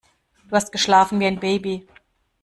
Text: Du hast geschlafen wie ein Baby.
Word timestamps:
Du 0.49 0.55
hast 0.55 0.71
geschlafen 0.71 1.19
wie 1.19 1.25
ein 1.27 1.39
Baby. 1.39 1.85